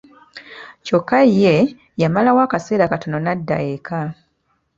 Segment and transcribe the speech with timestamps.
[0.85, 1.53] Kyokka ye
[2.01, 4.01] yamalawo akaseera katono n'adda eka.